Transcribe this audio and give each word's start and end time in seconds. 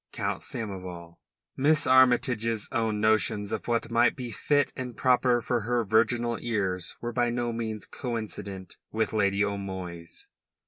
COUNT 0.13 0.41
SAMOVAL 0.41 1.19
Miss 1.55 1.85
Armytage's 1.85 2.67
own 2.71 2.99
notions 2.99 3.51
of 3.51 3.67
what 3.67 3.91
might 3.91 4.15
be 4.15 4.31
fit 4.31 4.73
and 4.75 4.97
proper 4.97 5.41
for 5.43 5.59
her 5.59 5.85
virginal 5.85 6.39
ears 6.41 6.97
were 7.01 7.13
by 7.13 7.29
no 7.29 7.53
means 7.53 7.85
coincident 7.85 8.77
with 8.91 9.13
Lady 9.13 9.45
O'Moy's. 9.45 10.25